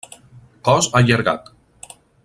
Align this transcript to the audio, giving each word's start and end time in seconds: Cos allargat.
Cos 0.69 0.89
allargat. 1.01 1.55